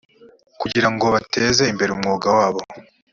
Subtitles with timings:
[0.61, 2.61] kugira ngo bateze imbere umwuga wabo